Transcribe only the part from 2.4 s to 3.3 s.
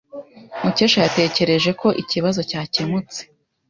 cyakemutse.